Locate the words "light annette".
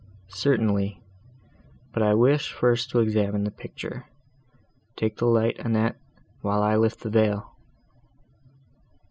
5.27-5.97